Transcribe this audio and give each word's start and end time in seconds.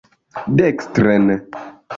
Dekstren! 0.59 1.27